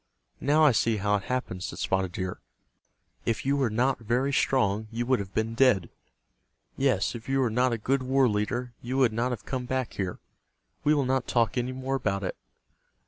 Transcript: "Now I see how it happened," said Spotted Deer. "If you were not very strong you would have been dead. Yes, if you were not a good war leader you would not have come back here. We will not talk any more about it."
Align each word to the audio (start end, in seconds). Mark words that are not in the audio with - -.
"Now 0.39 0.63
I 0.65 0.71
see 0.71 0.97
how 0.97 1.17
it 1.17 1.25
happened," 1.25 1.61
said 1.61 1.77
Spotted 1.77 2.13
Deer. 2.13 2.39
"If 3.23 3.45
you 3.45 3.55
were 3.55 3.69
not 3.69 3.99
very 3.99 4.33
strong 4.33 4.87
you 4.89 5.05
would 5.05 5.19
have 5.19 5.35
been 5.35 5.53
dead. 5.53 5.91
Yes, 6.75 7.13
if 7.13 7.29
you 7.29 7.39
were 7.39 7.51
not 7.51 7.71
a 7.71 7.77
good 7.77 8.01
war 8.01 8.27
leader 8.27 8.73
you 8.81 8.97
would 8.97 9.13
not 9.13 9.29
have 9.29 9.45
come 9.45 9.65
back 9.67 9.93
here. 9.93 10.17
We 10.83 10.95
will 10.95 11.05
not 11.05 11.27
talk 11.27 11.55
any 11.55 11.71
more 11.71 11.93
about 11.93 12.23
it." 12.23 12.35